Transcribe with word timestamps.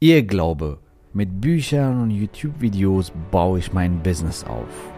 Irrglaube. 0.00 0.78
Mit 1.12 1.40
Büchern 1.40 2.00
und 2.00 2.12
YouTube-Videos 2.12 3.10
baue 3.32 3.58
ich 3.58 3.72
mein 3.72 4.00
Business 4.00 4.44
auf. 4.44 4.92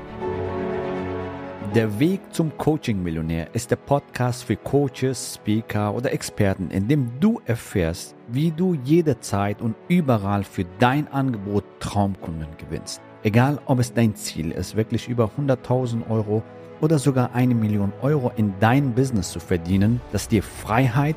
Der 1.75 1.99
Weg 1.99 2.21
zum 2.35 2.55
Coaching-Millionär 2.59 3.49
ist 3.55 3.71
der 3.71 3.77
Podcast 3.77 4.45
für 4.45 4.57
Coaches, 4.57 5.37
Speaker 5.37 5.95
oder 5.95 6.13
Experten, 6.13 6.71
in 6.71 6.87
dem 6.87 7.09
du 7.19 7.41
erfährst, 7.47 8.15
wie 8.29 8.51
du 8.51 8.75
jederzeit 8.85 9.63
und 9.63 9.75
überall 9.89 10.45
für 10.45 10.67
dein 10.79 11.09
Angebot 11.09 11.65
Traumkunden 11.79 12.59
gewinnst. 12.59 13.01
Egal, 13.23 13.59
ob 13.65 13.79
es 13.79 13.95
dein 13.95 14.15
Ziel 14.15 14.51
ist, 14.51 14.77
wirklich 14.77 15.09
über 15.09 15.31
100.000 15.39 16.11
Euro 16.11 16.43
oder 16.83 16.99
sogar 16.99 17.35
eine 17.35 17.55
Million 17.55 17.95
Euro 18.03 18.33
in 18.37 18.53
dein 18.61 18.93
Business 18.93 19.31
zu 19.31 19.41
verdienen, 19.41 20.03
das 20.13 20.29
dir 20.29 20.43
Freiheit, 20.43 21.17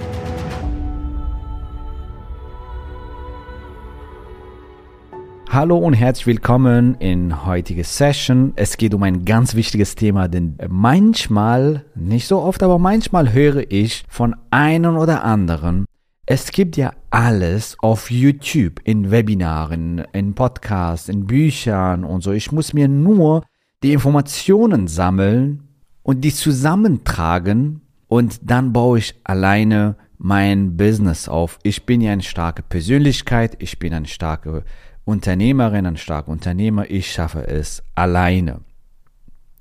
Hallo 5.53 5.77
und 5.77 5.91
herzlich 5.91 6.27
willkommen 6.27 6.95
in 6.99 7.45
heutige 7.45 7.83
Session. 7.83 8.53
Es 8.55 8.77
geht 8.77 8.93
um 8.93 9.03
ein 9.03 9.25
ganz 9.25 9.53
wichtiges 9.53 9.95
Thema, 9.95 10.29
denn 10.29 10.57
manchmal, 10.69 11.83
nicht 11.93 12.25
so 12.25 12.39
oft, 12.39 12.63
aber 12.63 12.79
manchmal 12.79 13.33
höre 13.33 13.69
ich 13.69 14.05
von 14.07 14.33
einem 14.49 14.95
oder 14.95 15.25
anderen, 15.25 15.83
es 16.25 16.53
gibt 16.53 16.77
ja 16.77 16.93
alles 17.09 17.75
auf 17.81 18.09
YouTube, 18.09 18.79
in 18.85 19.11
Webinaren, 19.11 20.05
in 20.13 20.35
Podcasts, 20.35 21.09
in 21.09 21.27
Büchern 21.27 22.05
und 22.05 22.23
so. 22.23 22.31
Ich 22.31 22.53
muss 22.53 22.71
mir 22.71 22.87
nur 22.87 23.43
die 23.83 23.91
Informationen 23.91 24.87
sammeln 24.87 25.67
und 26.01 26.21
die 26.21 26.33
zusammentragen 26.33 27.81
und 28.07 28.39
dann 28.49 28.71
baue 28.71 28.99
ich 28.99 29.15
alleine 29.25 29.97
mein 30.17 30.77
Business 30.77 31.27
auf. 31.27 31.59
Ich 31.63 31.85
bin 31.85 31.99
ja 31.99 32.13
eine 32.13 32.21
starke 32.21 32.61
Persönlichkeit, 32.61 33.57
ich 33.59 33.79
bin 33.79 33.93
eine 33.93 34.07
starke 34.07 34.63
Unternehmerin, 35.11 35.85
ein 35.85 35.97
starker 35.97 36.31
Unternehmer, 36.31 36.89
ich 36.89 37.11
schaffe 37.11 37.45
es 37.45 37.83
alleine. 37.95 38.61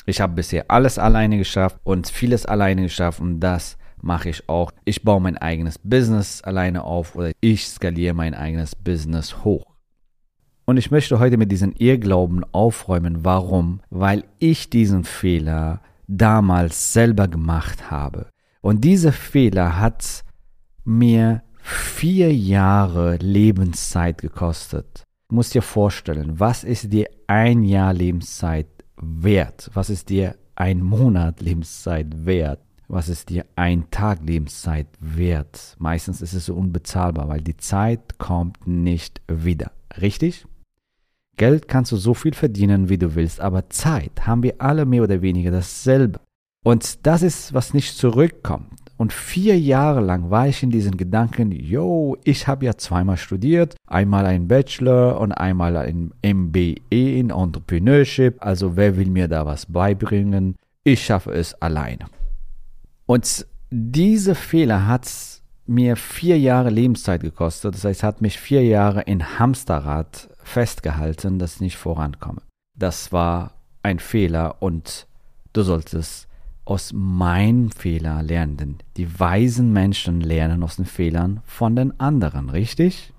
Ich 0.06 0.20
habe 0.20 0.34
bisher 0.34 0.64
alles 0.68 0.98
alleine 0.98 1.38
geschafft 1.38 1.78
und 1.82 2.08
vieles 2.08 2.46
alleine 2.46 2.82
geschafft 2.82 3.20
und 3.20 3.40
das 3.40 3.76
mache 4.00 4.28
ich 4.28 4.48
auch. 4.48 4.70
Ich 4.84 5.02
baue 5.02 5.20
mein 5.20 5.36
eigenes 5.36 5.78
Business 5.78 6.40
alleine 6.42 6.84
auf 6.84 7.16
oder 7.16 7.32
ich 7.40 7.66
skaliere 7.66 8.14
mein 8.14 8.34
eigenes 8.34 8.76
Business 8.76 9.44
hoch. 9.44 9.66
Und 10.66 10.76
ich 10.76 10.92
möchte 10.92 11.18
heute 11.18 11.36
mit 11.36 11.50
diesen 11.50 11.72
Irrglauben 11.72 12.44
aufräumen. 12.52 13.24
Warum? 13.24 13.80
Weil 13.90 14.24
ich 14.38 14.70
diesen 14.70 15.02
Fehler 15.02 15.80
damals 16.06 16.92
selber 16.92 17.26
gemacht 17.26 17.90
habe. 17.90 18.28
Und 18.60 18.84
dieser 18.84 19.12
Fehler 19.12 19.80
hat 19.80 20.22
mir 20.84 21.42
vier 21.58 22.32
Jahre 22.32 23.16
Lebenszeit 23.16 24.18
gekostet 24.18 25.06
musst 25.30 25.54
dir 25.54 25.62
vorstellen, 25.62 26.38
was 26.38 26.64
ist 26.64 26.92
dir 26.92 27.08
ein 27.26 27.62
Jahr 27.64 27.92
Lebenszeit 27.92 28.68
wert? 28.96 29.70
Was 29.74 29.90
ist 29.90 30.08
dir 30.08 30.36
ein 30.54 30.82
Monat 30.82 31.40
Lebenszeit 31.40 32.26
wert? 32.26 32.60
Was 32.88 33.08
ist 33.08 33.28
dir 33.28 33.46
ein 33.54 33.90
Tag 33.90 34.20
Lebenszeit 34.24 34.88
wert? 34.98 35.76
Meistens 35.78 36.20
ist 36.20 36.34
es 36.34 36.46
so 36.46 36.54
unbezahlbar, 36.54 37.28
weil 37.28 37.40
die 37.40 37.56
Zeit 37.56 38.18
kommt 38.18 38.66
nicht 38.66 39.20
wieder. 39.28 39.70
Richtig? 40.00 40.44
Geld 41.36 41.68
kannst 41.68 41.92
du 41.92 41.96
so 41.96 42.14
viel 42.14 42.34
verdienen, 42.34 42.88
wie 42.88 42.98
du 42.98 43.14
willst, 43.14 43.40
aber 43.40 43.70
Zeit 43.70 44.26
haben 44.26 44.42
wir 44.42 44.56
alle 44.58 44.84
mehr 44.84 45.04
oder 45.04 45.22
weniger 45.22 45.50
dasselbe. 45.50 46.20
Und 46.64 47.06
das 47.06 47.22
ist, 47.22 47.54
was 47.54 47.72
nicht 47.72 47.96
zurückkommt. 47.96 48.89
Und 49.00 49.14
vier 49.14 49.58
Jahre 49.58 50.02
lang 50.02 50.28
war 50.28 50.46
ich 50.46 50.62
in 50.62 50.70
diesen 50.70 50.98
Gedanken, 50.98 51.52
yo, 51.52 52.18
ich 52.22 52.46
habe 52.46 52.66
ja 52.66 52.76
zweimal 52.76 53.16
studiert, 53.16 53.74
einmal 53.86 54.26
ein 54.26 54.46
Bachelor 54.46 55.18
und 55.18 55.32
einmal 55.32 55.78
ein 55.78 56.12
MBA 56.22 56.74
in 56.90 57.30
Entrepreneurship. 57.30 58.36
Also 58.44 58.76
wer 58.76 58.98
will 58.98 59.06
mir 59.06 59.26
da 59.26 59.46
was 59.46 59.64
beibringen? 59.64 60.56
Ich 60.84 61.02
schaffe 61.02 61.32
es 61.32 61.54
alleine. 61.62 62.08
Und 63.06 63.46
diese 63.70 64.34
Fehler 64.34 64.86
hat 64.86 65.10
mir 65.64 65.96
vier 65.96 66.38
Jahre 66.38 66.68
Lebenszeit 66.68 67.22
gekostet. 67.22 67.76
Das 67.76 67.86
heißt, 67.86 68.02
hat 68.02 68.20
mich 68.20 68.38
vier 68.38 68.66
Jahre 68.66 69.00
in 69.00 69.38
Hamsterrad 69.38 70.28
festgehalten, 70.42 71.38
dass 71.38 71.54
ich 71.54 71.60
nicht 71.62 71.78
vorankomme. 71.78 72.42
Das 72.78 73.12
war 73.12 73.52
ein 73.82 73.98
Fehler 73.98 74.56
und 74.60 75.06
du 75.54 75.62
solltest 75.62 76.28
aus 76.70 76.92
meinen 76.94 77.70
Fehlern 77.70 78.26
lernen. 78.26 78.56
Denn 78.56 78.76
die 78.96 79.18
weisen 79.18 79.72
Menschen 79.72 80.20
lernen 80.20 80.62
aus 80.62 80.76
den 80.76 80.84
Fehlern 80.84 81.40
von 81.44 81.74
den 81.74 81.98
anderen, 81.98 82.48
richtig? 82.48 83.12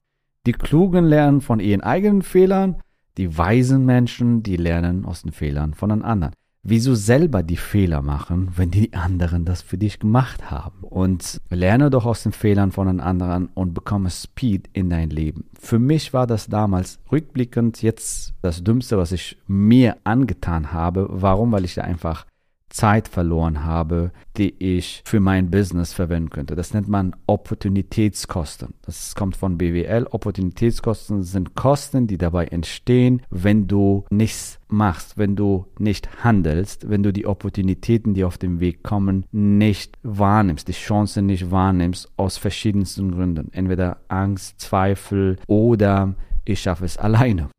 Die 0.48 0.54
Klugen 0.54 1.06
lernen 1.06 1.42
von 1.42 1.60
ihren 1.60 1.82
eigenen 1.82 2.22
Fehlern, 2.22 2.78
die 3.18 3.38
weisen 3.38 3.86
Menschen, 3.86 4.42
die 4.42 4.56
lernen 4.56 5.06
aus 5.06 5.24
den 5.24 5.34
Fehlern 5.34 5.74
von 5.74 5.90
den 5.90 6.02
anderen. 6.02 6.34
Wieso 6.64 6.96
selber 6.96 7.44
die 7.44 7.58
Fehler 7.58 8.02
machen, 8.02 8.52
wenn 8.56 8.72
die 8.72 8.94
anderen 8.94 9.46
das 9.46 9.64
für 9.64 9.78
dich 9.78 10.00
gemacht 10.00 10.50
haben? 10.50 10.84
Und 10.84 11.42
lerne 11.50 11.90
doch 11.90 12.06
aus 12.06 12.24
den 12.24 12.32
Fehlern 12.32 12.72
von 12.72 12.88
den 12.88 13.00
anderen 13.00 13.50
und 13.54 13.74
bekomme 13.74 14.12
Speed 14.12 14.70
in 14.72 14.90
dein 14.90 15.10
Leben. 15.10 15.46
Für 15.60 15.80
mich 15.80 16.14
war 16.14 16.26
das 16.26 16.48
damals 16.48 17.00
rückblickend 17.12 17.82
jetzt 17.82 18.34
das 18.44 18.64
Dümmste, 18.64 18.98
was 18.98 19.12
ich 19.12 19.38
mir 19.48 19.98
angetan 20.04 20.72
habe. 20.72 21.08
Warum? 21.10 21.52
Weil 21.52 21.66
ich 21.66 21.74
da 21.74 21.82
einfach 21.82 22.26
Zeit 22.72 23.08
verloren 23.08 23.64
habe, 23.64 24.12
die 24.38 24.56
ich 24.58 25.02
für 25.06 25.20
mein 25.20 25.52
Business 25.52 25.94
verwenden 25.94 26.30
könnte. 26.30 26.56
Das 26.56 26.74
nennt 26.74 26.88
man 26.88 27.16
Opportunitätskosten. 27.28 28.74
Das 28.82 29.14
kommt 29.16 29.36
von 29.36 29.58
BWL. 29.58 30.08
Opportunitätskosten 30.10 31.24
sind 31.24 31.56
Kosten, 31.56 32.08
die 32.08 32.18
dabei 32.18 32.46
entstehen, 32.46 33.22
wenn 33.30 33.68
du 33.68 34.06
nichts 34.10 34.60
machst, 34.68 35.18
wenn 35.18 35.36
du 35.36 35.66
nicht 35.78 36.24
handelst, 36.24 36.90
wenn 36.90 37.04
du 37.04 37.12
die 37.14 37.28
Opportunitäten, 37.28 38.14
die 38.14 38.24
auf 38.24 38.38
dem 38.38 38.60
Weg 38.60 38.84
kommen, 38.84 39.26
nicht 39.32 39.98
wahrnimmst, 40.04 40.68
die 40.68 40.74
Chancen 40.74 41.26
nicht 41.26 41.52
wahrnimmst, 41.52 42.12
aus 42.18 42.38
verschiedensten 42.38 43.12
Gründen. 43.12 43.50
Entweder 43.54 43.98
Angst, 44.08 44.60
Zweifel 44.60 45.38
oder 45.48 46.16
ich 46.46 46.62
schaffe 46.62 46.86
es 46.86 46.98
alleine. 46.98 47.50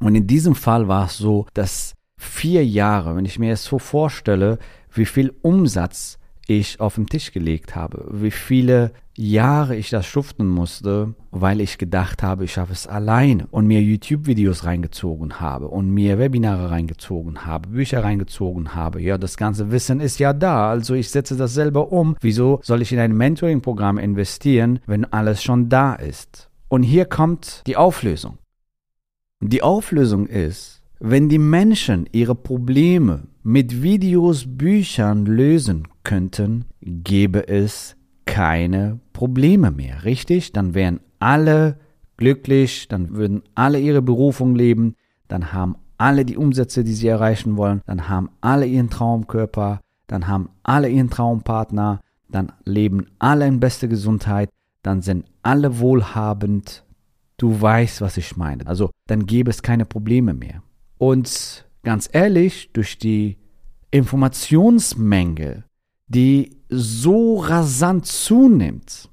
Und 0.00 0.14
in 0.14 0.26
diesem 0.26 0.54
Fall 0.54 0.86
war 0.88 1.06
es 1.06 1.18
so, 1.18 1.46
dass 1.54 1.94
vier 2.18 2.66
Jahre, 2.66 3.16
wenn 3.16 3.24
ich 3.24 3.38
mir 3.38 3.52
es 3.52 3.64
so 3.64 3.78
vorstelle, 3.78 4.58
wie 4.92 5.06
viel 5.06 5.32
Umsatz 5.40 6.18
ich 6.46 6.80
auf 6.80 6.96
den 6.96 7.06
Tisch 7.06 7.32
gelegt 7.32 7.76
habe, 7.76 8.06
wie 8.10 8.30
viele 8.30 8.92
Jahre 9.14 9.76
ich 9.76 9.90
das 9.90 10.06
schuften 10.06 10.46
musste, 10.48 11.14
weil 11.30 11.60
ich 11.60 11.76
gedacht 11.76 12.22
habe, 12.22 12.44
ich 12.44 12.52
schaffe 12.52 12.72
es 12.72 12.86
alleine 12.86 13.46
und 13.50 13.66
mir 13.66 13.82
YouTube-Videos 13.82 14.64
reingezogen 14.64 15.40
habe 15.40 15.68
und 15.68 15.90
mir 15.90 16.18
Webinare 16.18 16.70
reingezogen 16.70 17.44
habe, 17.44 17.68
Bücher 17.68 18.02
reingezogen 18.02 18.74
habe. 18.74 19.02
Ja, 19.02 19.18
das 19.18 19.36
ganze 19.36 19.70
Wissen 19.70 20.00
ist 20.00 20.18
ja 20.20 20.32
da, 20.32 20.70
also 20.70 20.94
ich 20.94 21.10
setze 21.10 21.36
das 21.36 21.52
selber 21.52 21.92
um. 21.92 22.16
Wieso 22.20 22.60
soll 22.62 22.80
ich 22.80 22.92
in 22.92 22.98
ein 22.98 23.16
Mentoring-Programm 23.16 23.98
investieren, 23.98 24.78
wenn 24.86 25.04
alles 25.04 25.42
schon 25.42 25.68
da 25.68 25.94
ist? 25.94 26.48
Und 26.68 26.82
hier 26.82 27.04
kommt 27.04 27.62
die 27.66 27.76
Auflösung. 27.76 28.38
Die 29.40 29.62
Auflösung 29.62 30.26
ist, 30.26 30.77
wenn 31.00 31.28
die 31.28 31.38
Menschen 31.38 32.08
ihre 32.12 32.34
Probleme 32.34 33.24
mit 33.42 33.82
Videos, 33.82 34.44
Büchern 34.46 35.26
lösen 35.26 35.86
könnten, 36.02 36.64
gäbe 36.80 37.48
es 37.48 37.96
keine 38.26 38.98
Probleme 39.12 39.70
mehr, 39.70 40.04
richtig? 40.04 40.52
Dann 40.52 40.74
wären 40.74 41.00
alle 41.18 41.78
glücklich, 42.16 42.88
dann 42.88 43.14
würden 43.14 43.42
alle 43.54 43.78
ihre 43.78 44.02
Berufung 44.02 44.54
leben, 44.54 44.96
dann 45.28 45.52
haben 45.52 45.76
alle 45.98 46.24
die 46.24 46.36
Umsätze, 46.36 46.84
die 46.84 46.94
sie 46.94 47.08
erreichen 47.08 47.56
wollen, 47.56 47.80
dann 47.86 48.08
haben 48.08 48.30
alle 48.40 48.66
ihren 48.66 48.90
Traumkörper, 48.90 49.80
dann 50.06 50.26
haben 50.26 50.50
alle 50.62 50.88
ihren 50.88 51.10
Traumpartner, 51.10 52.00
dann 52.28 52.52
leben 52.64 53.06
alle 53.18 53.46
in 53.46 53.60
bester 53.60 53.88
Gesundheit, 53.88 54.50
dann 54.82 55.02
sind 55.02 55.26
alle 55.42 55.78
wohlhabend. 55.78 56.84
Du 57.36 57.60
weißt, 57.60 58.00
was 58.00 58.16
ich 58.16 58.36
meine. 58.36 58.66
Also 58.66 58.90
dann 59.06 59.26
gäbe 59.26 59.50
es 59.50 59.62
keine 59.62 59.84
Probleme 59.84 60.34
mehr. 60.34 60.62
Und 60.98 61.66
ganz 61.82 62.08
ehrlich, 62.12 62.70
durch 62.72 62.98
die 62.98 63.38
Informationsmenge, 63.90 65.64
die 66.08 66.56
so 66.68 67.38
rasant 67.38 68.06
zunimmt, 68.06 69.08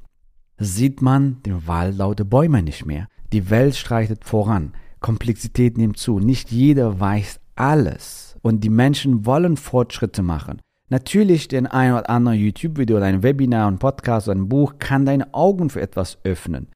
sieht 0.57 1.01
man 1.01 1.41
den 1.43 1.67
Wald 1.67 1.97
lauter 1.97 2.25
Bäume 2.25 2.61
nicht 2.63 2.85
mehr. 2.85 3.07
Die 3.31 3.49
Welt 3.49 3.75
streitet 3.75 4.25
voran. 4.25 4.73
Komplexität 4.99 5.77
nimmt 5.77 5.97
zu. 5.97 6.19
Nicht 6.19 6.51
jeder 6.51 6.99
weiß 6.99 7.39
alles. 7.55 8.37
Und 8.41 8.63
die 8.63 8.69
Menschen 8.69 9.25
wollen 9.25 9.57
Fortschritte 9.57 10.23
machen. 10.23 10.61
Natürlich, 10.89 11.47
den 11.47 11.65
ein 11.65 11.93
oder 11.93 12.09
anderen 12.09 12.37
YouTube-Video 12.37 12.97
oder 12.97 13.07
ein 13.07 13.23
Webinar, 13.23 13.67
ein 13.69 13.79
Podcast 13.79 14.27
oder 14.27 14.37
ein 14.37 14.49
Buch 14.49 14.75
kann 14.77 15.05
deine 15.05 15.33
Augen 15.33 15.69
für 15.69 15.81
etwas 15.81 16.19
öffnen. 16.23 16.67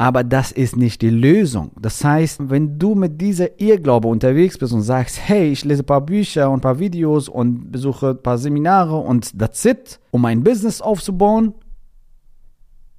Aber 0.00 0.22
das 0.22 0.52
ist 0.52 0.76
nicht 0.76 1.02
die 1.02 1.10
Lösung. 1.10 1.72
Das 1.82 2.04
heißt, 2.04 2.50
wenn 2.50 2.78
du 2.78 2.94
mit 2.94 3.20
dieser 3.20 3.60
Irrglaube 3.60 4.06
unterwegs 4.06 4.56
bist 4.56 4.72
und 4.72 4.82
sagst, 4.82 5.18
hey, 5.20 5.50
ich 5.50 5.64
lese 5.64 5.82
ein 5.82 5.86
paar 5.86 6.06
Bücher 6.06 6.50
und 6.50 6.58
ein 6.58 6.60
paar 6.60 6.78
Videos 6.78 7.28
und 7.28 7.72
besuche 7.72 8.10
ein 8.10 8.22
paar 8.22 8.38
Seminare 8.38 8.96
und 8.96 9.36
that's 9.36 9.64
it, 9.64 9.98
um 10.12 10.24
ein 10.24 10.44
Business 10.44 10.80
aufzubauen, 10.80 11.52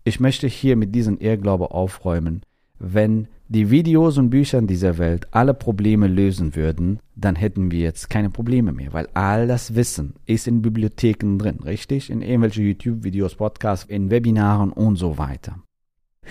ich 0.03 0.19
möchte 0.19 0.47
hier 0.47 0.75
mit 0.75 0.93
diesem 0.93 1.17
Irrglaube 1.19 1.71
aufräumen. 1.71 2.41
Wenn 2.79 3.29
die 3.47 3.71
Videos 3.71 4.17
und 4.17 4.29
Bücher 4.29 4.57
in 4.57 4.67
dieser 4.67 4.97
Welt 4.97 5.25
alle 5.31 5.53
Probleme 5.53 6.07
lösen 6.07 6.53
würden, 6.53 6.99
dann 7.15 7.37
hätten 7.37 7.71
wir 7.71 7.79
jetzt 7.79 8.09
keine 8.09 8.29
Probleme 8.29 8.73
mehr, 8.73 8.91
weil 8.91 9.07
all 9.13 9.47
das 9.47 9.73
Wissen 9.73 10.15
ist 10.25 10.49
in 10.49 10.61
Bibliotheken 10.61 11.37
drin, 11.37 11.59
richtig? 11.63 12.09
In 12.09 12.21
irgendwelchen 12.21 12.65
YouTube-Videos, 12.65 13.35
Podcasts, 13.35 13.85
in 13.85 14.11
Webinaren 14.11 14.73
und 14.73 14.97
so 14.97 15.17
weiter. 15.17 15.55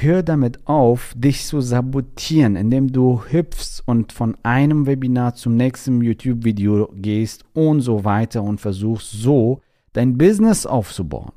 Hör 0.01 0.23
damit 0.23 0.65
auf, 0.69 1.13
dich 1.17 1.45
zu 1.45 1.61
sabotieren, 1.61 2.55
indem 2.55 2.93
du 2.93 3.21
hüpfst 3.21 3.83
und 3.85 4.13
von 4.13 4.37
einem 4.45 4.87
Webinar 4.87 5.35
zum 5.35 5.57
nächsten 5.57 6.01
YouTube-Video 6.03 6.89
gehst 6.95 7.45
und 7.53 7.81
so 7.81 8.05
weiter 8.05 8.45
und 8.45 8.61
versuchst 8.61 9.11
so 9.11 9.61
dein 9.95 10.17
Business 10.17 10.67
aufzubauen. 10.67 11.33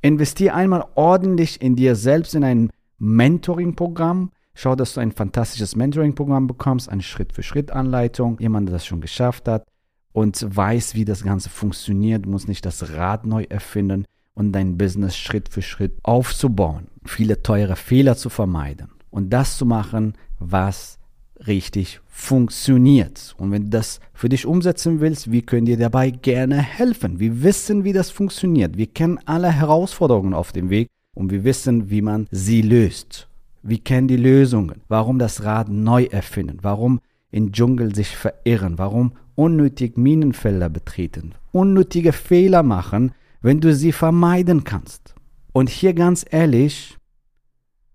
Investier 0.00 0.54
einmal 0.54 0.86
ordentlich 0.94 1.60
in 1.60 1.76
dir 1.76 1.94
selbst 1.94 2.34
in 2.34 2.42
ein 2.42 2.70
Mentoring-Programm. 2.96 4.30
Schau, 4.54 4.76
dass 4.76 4.94
du 4.94 5.00
ein 5.00 5.12
fantastisches 5.12 5.76
Mentoring-Programm 5.76 6.46
bekommst, 6.46 6.88
eine 6.88 7.02
Schritt-für-Schritt-Anleitung, 7.02 8.38
jemand, 8.40 8.70
der 8.70 8.76
das 8.76 8.86
schon 8.86 9.02
geschafft 9.02 9.46
hat 9.46 9.66
und 10.14 10.42
weiß, 10.56 10.94
wie 10.94 11.04
das 11.04 11.22
Ganze 11.22 11.50
funktioniert. 11.50 12.24
Du 12.24 12.30
musst 12.30 12.48
nicht 12.48 12.64
das 12.64 12.94
Rad 12.94 13.26
neu 13.26 13.42
erfinden 13.42 14.06
und 14.36 14.52
dein 14.52 14.78
Business 14.78 15.16
Schritt 15.16 15.48
für 15.48 15.62
Schritt 15.62 15.94
aufzubauen, 16.04 16.86
viele 17.04 17.42
teure 17.42 17.74
Fehler 17.74 18.16
zu 18.16 18.28
vermeiden 18.28 18.90
und 19.10 19.30
das 19.30 19.56
zu 19.56 19.66
machen, 19.66 20.12
was 20.38 20.98
richtig 21.46 22.00
funktioniert. 22.06 23.34
Und 23.38 23.50
wenn 23.50 23.64
du 23.64 23.70
das 23.70 24.00
für 24.14 24.28
dich 24.28 24.46
umsetzen 24.46 25.00
willst, 25.00 25.32
wir 25.32 25.42
können 25.42 25.66
dir 25.66 25.76
dabei 25.76 26.10
gerne 26.10 26.58
helfen. 26.58 27.18
Wir 27.18 27.42
wissen, 27.42 27.84
wie 27.84 27.92
das 27.92 28.10
funktioniert. 28.10 28.76
Wir 28.76 28.86
kennen 28.86 29.18
alle 29.24 29.50
Herausforderungen 29.50 30.34
auf 30.34 30.52
dem 30.52 30.70
Weg 30.70 30.88
und 31.14 31.30
wir 31.30 31.44
wissen, 31.44 31.90
wie 31.90 32.02
man 32.02 32.26
sie 32.30 32.62
löst. 32.62 33.28
Wir 33.62 33.78
kennen 33.78 34.08
die 34.08 34.16
Lösungen. 34.16 34.82
Warum 34.88 35.18
das 35.18 35.44
Rad 35.44 35.68
neu 35.68 36.04
erfinden? 36.04 36.58
Warum 36.62 37.00
im 37.30 37.52
Dschungel 37.52 37.94
sich 37.94 38.16
verirren? 38.16 38.78
Warum 38.78 39.12
unnötig 39.34 39.96
Minenfelder 39.96 40.68
betreten? 40.68 41.32
Unnötige 41.52 42.12
Fehler 42.12 42.62
machen, 42.62 43.12
wenn 43.42 43.60
du 43.60 43.74
sie 43.74 43.92
vermeiden 43.92 44.64
kannst. 44.64 45.14
Und 45.52 45.68
hier 45.70 45.94
ganz 45.94 46.24
ehrlich, 46.28 46.96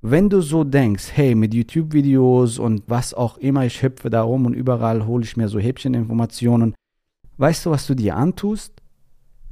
wenn 0.01 0.29
du 0.29 0.41
so 0.41 0.63
denkst, 0.63 1.11
hey, 1.13 1.35
mit 1.35 1.53
YouTube-Videos 1.53 2.57
und 2.57 2.83
was 2.87 3.13
auch 3.13 3.37
immer, 3.37 3.65
ich 3.65 3.83
hüpfe 3.83 4.09
da 4.09 4.23
rum 4.23 4.47
und 4.47 4.53
überall 4.53 5.05
hole 5.05 5.23
ich 5.23 5.37
mir 5.37 5.47
so 5.47 5.59
Häppcheninformationen, 5.59 6.73
weißt 7.37 7.65
du, 7.65 7.71
was 7.71 7.85
du 7.85 7.93
dir 7.93 8.15
antust? 8.15 8.73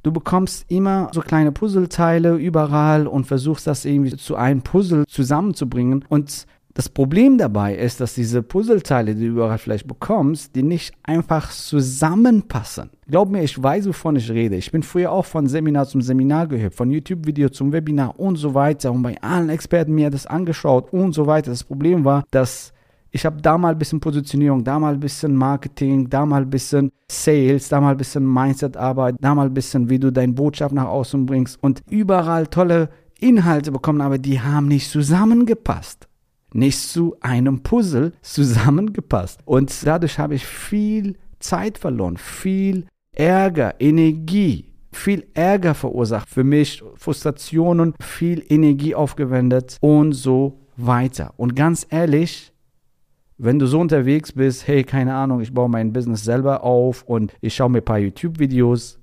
Du 0.01 0.12
bekommst 0.12 0.65
immer 0.71 1.12
so 1.13 1.21
kleine 1.21 1.51
Puzzleteile 1.51 2.35
überall 2.35 3.06
und 3.06 3.25
versuchst 3.25 3.68
das 3.68 3.85
irgendwie 3.85 4.15
zu 4.15 4.35
einem 4.35 4.62
Puzzle 4.62 5.06
zusammenzubringen 5.07 6.06
und 6.07 6.47
das 6.74 6.88
Problem 6.88 7.38
dabei 7.38 7.75
ist, 7.75 8.00
dass 8.00 8.13
diese 8.13 8.44
Puzzleteile, 8.44 9.16
die 9.16 9.25
du 9.25 9.31
überall 9.31 9.57
vielleicht 9.57 9.88
bekommst, 9.88 10.56
die 10.56 10.63
nicht 10.63 10.94
einfach 11.04 11.50
zusammenpassen. 11.51 12.92
Glaub 13.07 13.30
mir, 13.30 13.44
ich 13.44 13.62
weiß, 13.62 13.88
wovon 13.88 14.16
ich 14.16 14.30
rede. 14.30 14.56
Ich 14.56 14.71
bin 14.71 14.83
früher 14.83 15.12
auch 15.12 15.25
von 15.25 15.48
Seminar 15.48 15.88
zum 15.88 16.01
Seminar 16.01 16.48
gehüpft, 16.48 16.77
von 16.77 16.92
YouTube-Video 16.92 17.50
zum 17.50 17.74
Webinar 17.74 18.19
und 18.19 18.36
so 18.36 18.54
weiter 18.54 18.92
und 18.92 19.01
bei 19.01 19.19
allen 19.21 19.50
Experten 19.50 19.94
mir 19.94 20.10
das 20.10 20.27
angeschaut 20.27 20.94
und 20.94 21.13
so 21.13 21.25
weiter. 21.25 21.50
Das 21.51 21.63
Problem 21.63 22.06
war, 22.06 22.24
dass 22.31 22.71
ich 23.12 23.25
habe 23.25 23.42
da 23.42 23.57
mal 23.57 23.71
ein 23.71 23.80
bisschen 23.80 24.00
Positionierung, 24.00 24.63
da 24.63 24.77
mal 24.77 24.94
ein 24.94 25.00
bisschen 25.00 25.36
Marketing, 25.36 26.10
da 26.10 26.27
mal 26.27 26.44
ein 26.44 26.50
bisschen 26.50 26.92
Sales, 27.10 27.68
da 27.69 27.81
mal 27.81 27.92
ein 27.92 27.98
bisschen 27.98 28.31
Mindset-Arbeit, 28.31 29.16
da 29.19 29.33
mal 29.33 29.48
ein 29.48 29.54
bisschen, 29.54 29.89
wie 29.89 29.98
du 29.98 30.12
deine 30.12 30.33
Botschaft 30.33 30.75
nach 30.75 30.86
außen 30.86 31.25
bringst 31.25 31.57
und 31.63 31.81
überall 31.89 32.45
tolle 32.45 32.89
Inhalte 33.19 33.71
bekommen, 33.71 34.01
aber 34.01 34.19
die 34.19 34.39
haben 34.39 34.68
nicht 34.68 34.92
zusammengepasst 34.92 36.08
nicht 36.54 36.80
zu 36.80 37.16
einem 37.22 37.62
Puzzle 37.62 38.13
zusammengepasst. 38.22 39.40
Und 39.46 39.74
dadurch 39.86 40.19
habe 40.19 40.36
ich 40.36 40.46
viel 40.46 41.18
Zeit 41.40 41.78
verloren, 41.78 42.18
viel 42.18 42.86
Ärger, 43.16 43.75
Energie, 43.80 44.74
viel 44.92 45.28
Ärger 45.34 45.74
verursacht 45.74 46.30
für 46.30 46.44
mich, 46.44 46.84
Frustrationen, 46.96 47.94
viel 48.00 48.44
Energie 48.50 48.96
aufgewendet 48.96 49.78
und 49.81 50.13
so 50.13 50.60
weiter. 50.78 51.34
Und 51.38 51.56
ganz 51.56 51.86
ehrlich, 51.90 52.54
wenn 53.38 53.60
du 53.60 53.68
so 53.68 53.80
unterwegs 53.80 54.31
bist, 54.34 54.68
hey, 54.68 54.84
keine 54.84 55.16
Ahnung, 55.16 55.42
ich 55.42 55.54
baue 55.54 55.69
mein 55.69 55.94
Business 55.94 56.24
selber 56.24 56.63
auf 56.63 57.04
und 57.04 57.34
ich 57.42 57.56
schaue 57.56 57.69
mir 57.69 57.80
ein 57.80 57.86
paar 57.86 58.00
YouTube-Videos, 58.00 59.00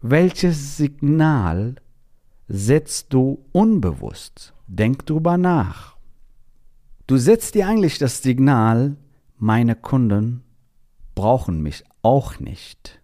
welches 0.00 0.76
Signal 0.76 1.76
setzt 2.46 3.12
du 3.12 3.44
unbewusst? 3.52 4.54
Denk 4.66 5.06
drüber 5.06 5.36
nach. 5.36 5.97
Du 7.08 7.16
setzt 7.16 7.54
dir 7.54 7.66
eigentlich 7.66 7.96
das 7.96 8.22
Signal, 8.22 8.94
meine 9.38 9.74
Kunden 9.74 10.42
brauchen 11.14 11.62
mich 11.62 11.82
auch 12.02 12.38
nicht. 12.38 13.00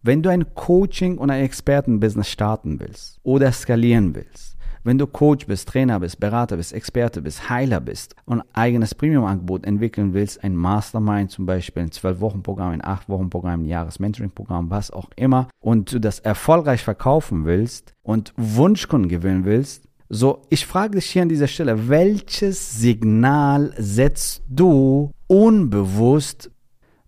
Wenn 0.00 0.22
du 0.22 0.30
ein 0.30 0.54
Coaching 0.54 1.18
und 1.18 1.28
ein 1.28 1.44
Expertenbusiness 1.44 2.30
starten 2.30 2.80
willst 2.80 3.20
oder 3.24 3.52
skalieren 3.52 4.14
willst, 4.14 4.56
wenn 4.84 4.96
du 4.96 5.06
Coach 5.06 5.46
bist, 5.46 5.68
Trainer 5.68 6.00
bist, 6.00 6.18
Berater 6.18 6.56
bist, 6.56 6.72
Experte 6.72 7.20
bist, 7.20 7.50
Heiler 7.50 7.80
bist 7.80 8.16
und 8.24 8.40
ein 8.40 8.46
eigenes 8.54 8.94
Premium-Angebot 8.94 9.66
entwickeln 9.66 10.14
willst, 10.14 10.42
ein 10.42 10.56
Mastermind 10.56 11.30
zum 11.30 11.44
Beispiel, 11.44 11.82
ein 11.82 11.90
12-Wochen-Programm, 11.90 12.70
ein 12.70 12.80
8-Wochen-Programm, 12.80 13.64
ein 13.64 13.66
Jahres-Mentoring-Programm, 13.66 14.70
was 14.70 14.90
auch 14.90 15.10
immer, 15.14 15.48
und 15.60 15.92
du 15.92 15.98
das 15.98 16.20
erfolgreich 16.20 16.82
verkaufen 16.82 17.44
willst 17.44 17.92
und 18.02 18.32
Wunschkunden 18.38 19.10
gewinnen 19.10 19.44
willst, 19.44 19.85
so, 20.08 20.42
ich 20.50 20.66
frage 20.66 20.96
dich 20.96 21.06
hier 21.06 21.22
an 21.22 21.28
dieser 21.28 21.48
Stelle, 21.48 21.88
welches 21.88 22.78
Signal 22.78 23.74
setzt 23.76 24.42
du 24.48 25.10
unbewusst, 25.26 26.50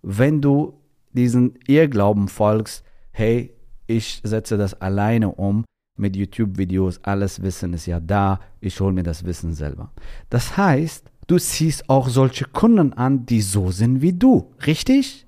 wenn 0.01 0.41
du 0.41 0.73
diesen 1.13 1.57
Irrglauben 1.67 2.27
folgst, 2.27 2.83
hey, 3.11 3.53
ich 3.87 4.21
setze 4.23 4.57
das 4.57 4.79
alleine 4.81 5.31
um 5.31 5.65
mit 5.97 6.15
YouTube-Videos, 6.15 7.03
alles 7.03 7.41
Wissen 7.41 7.73
ist 7.73 7.85
ja 7.85 7.99
da, 7.99 8.39
ich 8.61 8.79
hole 8.79 8.93
mir 8.93 9.03
das 9.03 9.25
Wissen 9.25 9.53
selber. 9.53 9.91
Das 10.29 10.57
heißt, 10.57 11.09
du 11.27 11.37
ziehst 11.37 11.89
auch 11.89 12.09
solche 12.09 12.45
Kunden 12.45 12.93
an, 12.93 13.25
die 13.25 13.41
so 13.41 13.71
sind 13.71 14.01
wie 14.01 14.13
du, 14.13 14.51
richtig? 14.65 15.25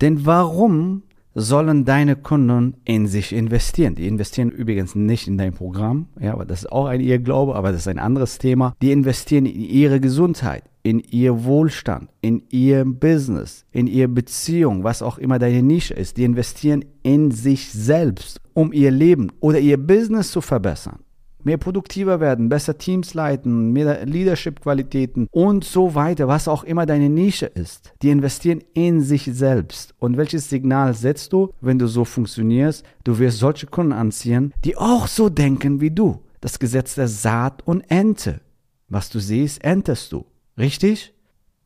Denn 0.00 0.26
warum 0.26 1.02
sollen 1.34 1.84
deine 1.84 2.16
Kunden 2.16 2.74
in 2.84 3.06
sich 3.06 3.32
investieren. 3.32 3.94
Die 3.94 4.06
investieren 4.06 4.50
übrigens 4.50 4.94
nicht 4.94 5.28
in 5.28 5.38
dein 5.38 5.52
Programm, 5.52 6.06
ja, 6.20 6.32
aber 6.32 6.44
das 6.44 6.60
ist 6.60 6.72
auch 6.72 6.86
ein 6.86 7.00
Irrglaube, 7.00 7.54
aber 7.54 7.72
das 7.72 7.82
ist 7.82 7.88
ein 7.88 7.98
anderes 7.98 8.38
Thema. 8.38 8.74
Die 8.82 8.92
investieren 8.92 9.46
in 9.46 9.60
ihre 9.60 10.00
Gesundheit, 10.00 10.64
in 10.82 11.00
ihr 11.00 11.44
Wohlstand, 11.44 12.10
in 12.20 12.42
ihr 12.50 12.84
Business, 12.84 13.64
in 13.72 13.86
ihre 13.86 14.08
Beziehung, 14.08 14.84
was 14.84 15.02
auch 15.02 15.18
immer 15.18 15.38
deine 15.38 15.62
Nische 15.62 15.94
ist. 15.94 16.16
Die 16.16 16.24
investieren 16.24 16.84
in 17.02 17.30
sich 17.30 17.70
selbst, 17.70 18.40
um 18.54 18.72
ihr 18.72 18.90
Leben 18.90 19.30
oder 19.40 19.58
ihr 19.58 19.76
Business 19.76 20.30
zu 20.30 20.40
verbessern 20.40 21.00
mehr 21.44 21.58
produktiver 21.58 22.20
werden, 22.20 22.48
besser 22.48 22.78
Teams 22.78 23.14
leiten, 23.14 23.72
mehr 23.72 24.04
Leadership-Qualitäten 24.04 25.28
und 25.30 25.64
so 25.64 25.94
weiter, 25.94 26.28
was 26.28 26.48
auch 26.48 26.64
immer 26.64 26.86
deine 26.86 27.08
Nische 27.08 27.46
ist. 27.46 27.92
Die 28.02 28.10
investieren 28.10 28.62
in 28.74 29.00
sich 29.02 29.24
selbst. 29.24 29.94
Und 29.98 30.16
welches 30.16 30.48
Signal 30.48 30.94
setzt 30.94 31.32
du, 31.32 31.52
wenn 31.60 31.78
du 31.78 31.86
so 31.86 32.04
funktionierst? 32.04 32.84
Du 33.04 33.18
wirst 33.18 33.38
solche 33.38 33.66
Kunden 33.66 33.92
anziehen, 33.92 34.52
die 34.64 34.76
auch 34.76 35.06
so 35.06 35.28
denken 35.28 35.80
wie 35.80 35.90
du. 35.90 36.20
Das 36.40 36.58
Gesetz 36.58 36.94
der 36.94 37.08
Saat 37.08 37.66
und 37.66 37.82
Ente. 37.90 38.40
Was 38.88 39.10
du 39.10 39.18
siehst, 39.18 39.62
erntest 39.62 40.12
du. 40.12 40.24
Richtig? 40.56 41.14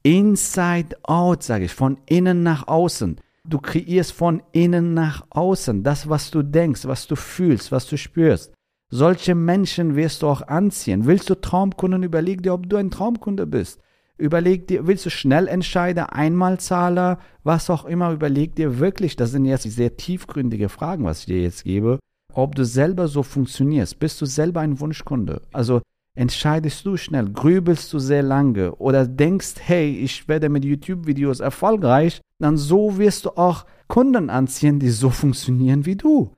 Inside 0.02 0.96
out, 1.04 1.42
sage 1.42 1.66
ich, 1.66 1.72
von 1.72 1.98
innen 2.06 2.42
nach 2.42 2.66
außen. 2.66 3.16
Du 3.44 3.58
kreierst 3.58 4.12
von 4.12 4.42
innen 4.52 4.94
nach 4.94 5.26
außen 5.30 5.82
das, 5.82 6.08
was 6.08 6.30
du 6.30 6.42
denkst, 6.42 6.84
was 6.84 7.06
du 7.06 7.16
fühlst, 7.16 7.72
was 7.72 7.86
du 7.86 7.96
spürst. 7.96 8.52
Solche 8.94 9.34
Menschen 9.34 9.96
wirst 9.96 10.20
du 10.20 10.26
auch 10.26 10.42
anziehen. 10.48 11.06
Willst 11.06 11.30
du 11.30 11.34
Traumkunden, 11.34 12.02
überleg 12.02 12.42
dir, 12.42 12.52
ob 12.52 12.68
du 12.68 12.76
ein 12.76 12.90
Traumkunde 12.90 13.46
bist. 13.46 13.80
Überleg 14.18 14.66
dir, 14.66 14.86
willst 14.86 15.06
du 15.06 15.10
Schnellentscheider, 15.10 16.12
Einmalzahler, 16.12 17.18
was 17.42 17.70
auch 17.70 17.86
immer, 17.86 18.12
überleg 18.12 18.54
dir 18.54 18.80
wirklich, 18.80 19.16
das 19.16 19.30
sind 19.30 19.46
jetzt 19.46 19.62
sehr 19.62 19.96
tiefgründige 19.96 20.68
Fragen, 20.68 21.06
was 21.06 21.20
ich 21.20 21.24
dir 21.24 21.40
jetzt 21.40 21.64
gebe, 21.64 22.00
ob 22.34 22.54
du 22.54 22.66
selber 22.66 23.08
so 23.08 23.22
funktionierst. 23.22 23.98
Bist 23.98 24.20
du 24.20 24.26
selber 24.26 24.60
ein 24.60 24.78
Wunschkunde? 24.78 25.40
Also 25.54 25.80
entscheidest 26.14 26.84
du 26.84 26.98
schnell, 26.98 27.30
grübelst 27.30 27.90
du 27.94 27.98
sehr 27.98 28.22
lange 28.22 28.74
oder 28.74 29.06
denkst, 29.06 29.54
hey, 29.64 29.88
ich 29.88 30.28
werde 30.28 30.50
mit 30.50 30.66
YouTube-Videos 30.66 31.40
erfolgreich, 31.40 32.20
dann 32.38 32.58
so 32.58 32.98
wirst 32.98 33.24
du 33.24 33.30
auch 33.38 33.64
Kunden 33.88 34.28
anziehen, 34.28 34.78
die 34.80 34.90
so 34.90 35.08
funktionieren 35.08 35.86
wie 35.86 35.96
du. 35.96 36.34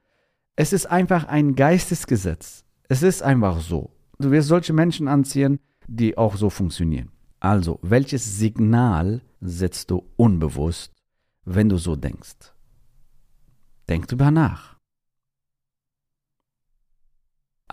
Es 0.56 0.73
ist 0.73 0.87
einfach 0.87 1.25
ein 1.25 1.56
Geistesgesetz. 1.56 2.64
Es 2.88 3.02
ist 3.02 3.23
einfach 3.23 3.61
so. 3.61 3.90
Du 4.18 4.30
wirst 4.30 4.49
solche 4.49 4.73
Menschen 4.73 5.08
anziehen, 5.08 5.58
die 5.88 6.16
auch 6.16 6.37
so 6.37 6.49
funktionieren. 6.49 7.11
Also, 7.40 7.80
welches 7.82 8.38
Signal 8.38 9.20
setzt 9.40 9.90
du 9.90 10.04
unbewusst, 10.16 10.92
wenn 11.44 11.68
du 11.68 11.76
so 11.76 11.96
denkst? 11.96 12.54
Denk 13.88 14.06
drüber 14.06 14.30
nach. 14.30 14.74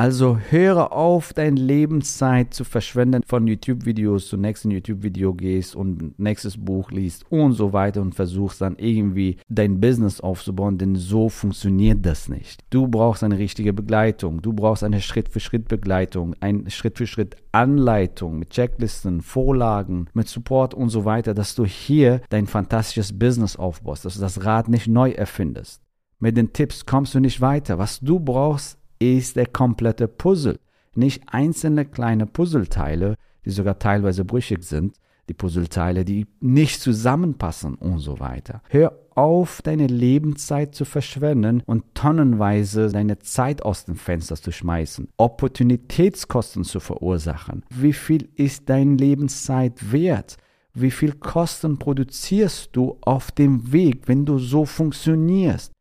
Also 0.02 0.40
höre 0.50 0.94
auf, 0.94 1.32
deine 1.32 1.62
Lebenszeit 1.62 2.56
zu 2.56 2.64
verschwenden 2.64 3.22
von 3.24 3.46
YouTube-Videos 3.46 4.30
zu 4.30 4.36
nächsten 4.36 4.72
YouTube-Video 4.72 5.36
gehst 5.36 5.76
und 5.76 6.18
nächstes 6.18 6.58
Buch 6.58 6.90
liest 6.90 7.24
und 7.30 7.54
so 7.54 7.72
weiter 7.72 8.02
und 8.02 8.16
versuchst 8.16 8.62
dann 8.62 8.78
irgendwie 8.78 9.38
dein 9.48 9.80
Business 9.80 10.20
aufzubauen, 10.20 10.80
denn 10.80 10.96
so 10.96 11.30
funktioniert 11.30 12.04
das 12.04 12.30
nicht. 12.30 12.62
Du 12.72 12.88
brauchst 12.88 13.24
eine 13.24 13.38
richtige 13.38 13.74
Begleitung, 13.74 14.42
du 14.42 14.54
brauchst 14.54 14.84
eine 14.84 15.02
Schritt-für-Schritt-Begleitung, 15.02 16.36
eine 16.40 16.72
Schritt-für-Schritt-Anleitung 16.72 18.40
mit 18.40 18.50
Checklisten, 18.50 19.22
Vorlagen, 19.22 20.08
mit 20.16 20.28
Support 20.28 20.74
und 20.74 20.90
so 20.90 21.06
weiter, 21.06 21.36
dass 21.36 21.54
du 21.54 21.64
hier 21.64 22.22
dein 22.30 22.48
fantastisches 22.48 23.20
Business 23.20 23.56
aufbaust, 23.56 24.06
dass 24.06 24.16
du 24.16 24.22
das 24.22 24.44
Rad 24.46 24.68
nicht 24.68 24.88
neu 24.88 25.12
erfindest. 25.12 25.84
Mit 26.18 26.38
den 26.38 26.54
Tipps 26.54 26.88
kommst 26.88 27.14
du 27.14 27.20
nicht 27.20 27.40
weiter. 27.42 27.78
Was 27.78 28.00
du 28.00 28.20
brauchst, 28.20 28.81
ist 29.02 29.36
der 29.36 29.48
komplette 29.48 30.08
Puzzle. 30.08 30.60
Nicht 30.96 31.24
einzelne 31.28 31.86
kleine 31.86 32.26
Puzzleteile, 32.26 33.16
die 33.46 33.50
sogar 33.50 33.80
teilweise 33.80 34.26
brüchig 34.26 34.64
sind, 34.64 34.96
die 35.30 35.34
Puzzleteile, 35.34 36.04
die 36.06 36.28
nicht 36.40 36.82
zusammenpassen 36.82 37.76
und 37.76 38.00
so 38.00 38.20
weiter. 38.20 38.62
Hör 38.70 39.00
auf, 39.16 39.62
deine 39.62 39.88
Lebenszeit 39.88 40.76
zu 40.76 40.86
verschwenden 40.86 41.62
und 41.66 41.84
tonnenweise 41.94 42.90
deine 42.90 43.20
Zeit 43.20 43.64
aus 43.64 43.86
dem 43.86 43.96
Fenster 43.96 44.36
zu 44.36 44.52
schmeißen, 44.52 45.10
Opportunitätskosten 45.18 46.64
zu 46.64 46.80
verursachen. 46.80 47.64
Wie 47.70 47.94
viel 47.94 48.30
ist 48.36 48.70
deine 48.70 48.96
Lebenszeit 48.96 49.92
wert? 49.92 50.38
Wie 50.74 50.92
viel 50.92 51.14
Kosten 51.14 51.78
produzierst 51.80 52.70
du 52.74 52.98
auf 53.02 53.32
dem 53.32 53.72
Weg, 53.72 54.08
wenn 54.08 54.26
du 54.26 54.38
so 54.38 54.66
funktionierst? 54.66 55.72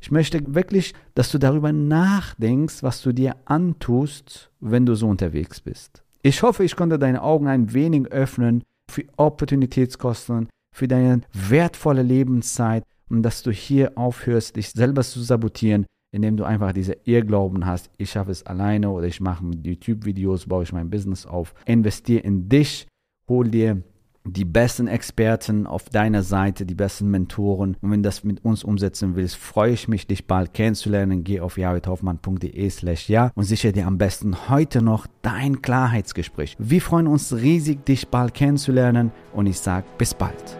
Ich 0.00 0.10
möchte 0.10 0.54
wirklich, 0.54 0.94
dass 1.14 1.30
du 1.30 1.38
darüber 1.38 1.72
nachdenkst, 1.72 2.82
was 2.82 3.02
du 3.02 3.12
dir 3.12 3.36
antust, 3.44 4.50
wenn 4.60 4.86
du 4.86 4.94
so 4.94 5.08
unterwegs 5.08 5.60
bist. 5.60 6.02
Ich 6.22 6.42
hoffe, 6.42 6.64
ich 6.64 6.76
konnte 6.76 6.98
deine 6.98 7.22
Augen 7.22 7.46
ein 7.48 7.72
wenig 7.72 8.06
öffnen 8.08 8.64
für 8.90 9.04
Opportunitätskosten, 9.16 10.48
für 10.74 10.88
deine 10.88 11.20
wertvolle 11.32 12.02
Lebenszeit 12.02 12.84
und 13.08 13.22
dass 13.22 13.42
du 13.42 13.50
hier 13.50 13.96
aufhörst, 13.96 14.56
dich 14.56 14.70
selber 14.70 15.02
zu 15.02 15.20
sabotieren, 15.20 15.86
indem 16.12 16.36
du 16.36 16.44
einfach 16.44 16.72
diese 16.72 16.96
Irrglauben 17.04 17.66
hast, 17.66 17.90
ich 17.98 18.10
schaffe 18.10 18.30
es 18.30 18.44
alleine 18.44 18.90
oder 18.90 19.06
ich 19.06 19.20
mache 19.20 19.44
YouTube-Videos, 19.62 20.46
baue 20.46 20.64
ich 20.64 20.72
mein 20.72 20.90
Business 20.90 21.26
auf. 21.26 21.54
Investiere 21.66 22.20
in 22.20 22.48
dich, 22.48 22.86
hol 23.28 23.48
dir 23.48 23.82
die 24.24 24.44
besten 24.44 24.86
Experten 24.86 25.66
auf 25.66 25.84
deiner 25.84 26.22
Seite, 26.22 26.66
die 26.66 26.74
besten 26.74 27.10
Mentoren. 27.10 27.76
Und 27.80 27.90
wenn 27.90 28.02
du 28.02 28.08
das 28.08 28.24
mit 28.24 28.44
uns 28.44 28.64
umsetzen 28.64 29.16
willst, 29.16 29.36
freue 29.36 29.72
ich 29.72 29.88
mich, 29.88 30.06
dich 30.06 30.26
bald 30.26 30.54
kennenzulernen. 30.54 31.24
Geh 31.24 31.40
auf 31.40 31.58
javidhoffmann.de 31.58 32.70
slash 32.70 33.08
ja 33.08 33.30
und 33.34 33.44
sichere 33.44 33.72
dir 33.72 33.86
am 33.86 33.98
besten 33.98 34.48
heute 34.48 34.82
noch 34.82 35.06
dein 35.22 35.62
Klarheitsgespräch. 35.62 36.56
Wir 36.58 36.80
freuen 36.80 37.06
uns 37.06 37.34
riesig, 37.34 37.84
dich 37.84 38.08
bald 38.08 38.34
kennenzulernen 38.34 39.10
und 39.32 39.46
ich 39.46 39.58
sage 39.58 39.86
bis 39.98 40.14
bald. 40.14 40.59